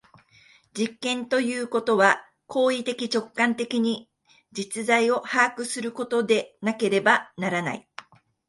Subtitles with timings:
[0.73, 4.09] 実験ということは行為的直観的に
[4.51, 7.87] 実在を把握することでなければならない。